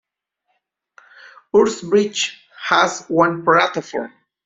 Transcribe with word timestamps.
Hurstbridge 1.53 2.31
has 2.69 3.05
one 3.07 3.43
platform. 3.45 4.11